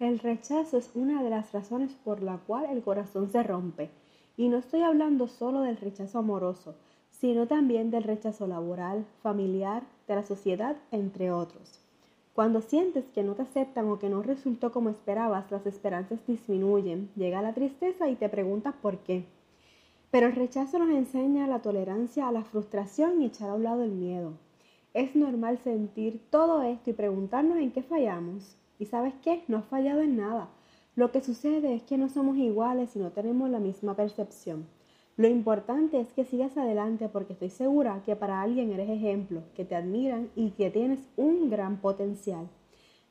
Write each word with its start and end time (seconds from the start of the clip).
El 0.00 0.18
rechazo 0.18 0.78
es 0.78 0.90
una 0.94 1.22
de 1.22 1.28
las 1.28 1.52
razones 1.52 1.92
por 1.92 2.22
la 2.22 2.38
cual 2.38 2.64
el 2.70 2.82
corazón 2.82 3.28
se 3.28 3.42
rompe. 3.42 3.90
Y 4.34 4.48
no 4.48 4.56
estoy 4.56 4.80
hablando 4.80 5.28
solo 5.28 5.60
del 5.60 5.76
rechazo 5.76 6.20
amoroso, 6.20 6.74
sino 7.10 7.46
también 7.46 7.90
del 7.90 8.04
rechazo 8.04 8.46
laboral, 8.46 9.04
familiar, 9.22 9.82
de 10.08 10.14
la 10.14 10.22
sociedad, 10.22 10.78
entre 10.90 11.30
otros. 11.30 11.80
Cuando 12.32 12.62
sientes 12.62 13.04
que 13.14 13.22
no 13.22 13.34
te 13.34 13.42
aceptan 13.42 13.90
o 13.90 13.98
que 13.98 14.08
no 14.08 14.22
resultó 14.22 14.72
como 14.72 14.88
esperabas, 14.88 15.50
las 15.50 15.66
esperanzas 15.66 16.26
disminuyen, 16.26 17.10
llega 17.14 17.42
la 17.42 17.52
tristeza 17.52 18.08
y 18.08 18.16
te 18.16 18.30
preguntas 18.30 18.74
por 18.80 19.00
qué. 19.00 19.26
Pero 20.10 20.28
el 20.28 20.34
rechazo 20.34 20.78
nos 20.78 20.88
enseña 20.96 21.46
la 21.46 21.60
tolerancia 21.60 22.26
a 22.26 22.32
la 22.32 22.44
frustración 22.44 23.20
y 23.20 23.26
echar 23.26 23.50
a 23.50 23.54
un 23.54 23.64
lado 23.64 23.82
el 23.82 23.90
miedo. 23.90 24.32
Es 24.94 25.14
normal 25.14 25.58
sentir 25.58 26.22
todo 26.30 26.62
esto 26.62 26.88
y 26.88 26.94
preguntarnos 26.94 27.58
en 27.58 27.70
qué 27.70 27.82
fallamos. 27.82 28.56
Y 28.80 28.86
sabes 28.86 29.14
qué, 29.22 29.44
no 29.46 29.58
has 29.58 29.66
fallado 29.66 30.00
en 30.00 30.16
nada. 30.16 30.48
Lo 30.96 31.12
que 31.12 31.20
sucede 31.20 31.74
es 31.74 31.82
que 31.82 31.98
no 31.98 32.08
somos 32.08 32.38
iguales 32.38 32.96
y 32.96 32.98
no 32.98 33.10
tenemos 33.10 33.50
la 33.50 33.60
misma 33.60 33.94
percepción. 33.94 34.66
Lo 35.18 35.28
importante 35.28 36.00
es 36.00 36.12
que 36.14 36.24
sigas 36.24 36.56
adelante 36.56 37.10
porque 37.10 37.34
estoy 37.34 37.50
segura 37.50 38.02
que 38.06 38.16
para 38.16 38.40
alguien 38.40 38.72
eres 38.72 38.88
ejemplo, 38.88 39.42
que 39.54 39.66
te 39.66 39.76
admiran 39.76 40.30
y 40.34 40.52
que 40.52 40.70
tienes 40.70 40.98
un 41.16 41.50
gran 41.50 41.76
potencial. 41.76 42.48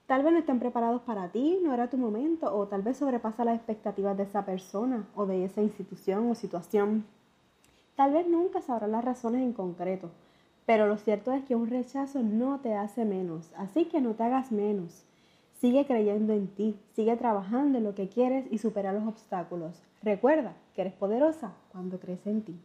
Tal 0.08 0.24
vez 0.24 0.34
no 0.34 0.40
estén 0.40 0.60
preparados 0.60 1.04
para 1.04 1.32
ti, 1.32 1.60
no 1.64 1.72
era 1.72 1.88
tu 1.88 1.98
momento, 1.98 2.52
o 2.52 2.68
tal 2.68 2.82
vez 2.82 2.98
sobrepasa 2.98 3.46
las 3.46 3.58
expectativas 3.58 4.18
de 4.18 4.24
esa 4.24 4.44
persona 4.44 5.08
o 5.16 5.28
de 5.28 5.46
esa 5.46 5.62
institución 5.62 6.32
o 6.32 6.34
situación. 6.34 7.06
Tal 7.96 8.14
vez 8.14 8.28
nunca 8.28 8.62
sabrás 8.62 8.90
las 8.90 9.06
razones 9.06 9.44
en 9.44 9.54
concreto, 9.54 10.10
pero 10.66 10.88
lo 10.88 10.98
cierto 10.98 11.32
es 11.32 11.44
que 11.44 11.56
un 11.56 11.68
rechazo 11.68 12.24
no 12.24 12.60
te 12.60 12.74
hace 12.74 13.06
menos, 13.06 13.52
así 13.56 13.86
que 13.86 14.02
no 14.02 14.16
te 14.16 14.24
hagas 14.24 14.52
menos. 14.52 15.06
Sigue 15.60 15.86
creyendo 15.86 16.32
en 16.32 16.48
ti, 16.48 16.80
sigue 16.94 17.18
trabajando 17.18 17.80
en 17.80 17.84
lo 17.84 17.94
que 17.94 18.08
quieres 18.08 18.46
y 18.50 18.60
supera 18.60 18.94
los 18.94 19.06
obstáculos. 19.06 19.84
Recuerda 20.02 20.54
que 20.74 20.82
eres 20.82 20.94
poderosa 20.94 21.52
cuando 21.74 22.00
crees 22.00 22.26
en 22.26 22.44
ti. 22.44 22.58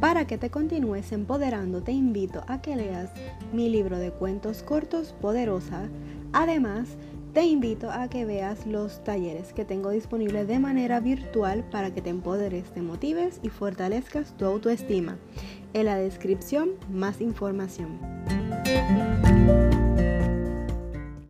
Para 0.00 0.28
que 0.28 0.38
te 0.38 0.50
continúes 0.50 1.10
empoderando, 1.10 1.82
te 1.82 1.90
invito 1.90 2.44
a 2.46 2.62
que 2.62 2.76
leas 2.76 3.10
mi 3.52 3.68
libro 3.68 3.98
de 3.98 4.12
cuentos 4.12 4.62
cortos 4.62 5.12
Poderosa. 5.20 5.88
Además, 6.32 6.96
te 7.34 7.46
invito 7.46 7.90
a 7.90 8.08
que 8.08 8.24
veas 8.24 8.64
los 8.64 9.02
talleres 9.02 9.52
que 9.52 9.64
tengo 9.64 9.90
disponibles 9.90 10.46
de 10.46 10.60
manera 10.60 11.00
virtual 11.00 11.64
para 11.68 11.92
que 11.92 12.00
te 12.00 12.10
empoderes, 12.10 12.70
te 12.70 12.82
motives 12.82 13.40
y 13.42 13.48
fortalezcas 13.48 14.36
tu 14.36 14.44
autoestima. 14.44 15.18
En 15.74 15.86
la 15.86 15.96
descripción, 15.96 16.70
más 16.92 17.20
información. 17.20 17.98
Thank 18.68 18.98
you. 18.98 19.17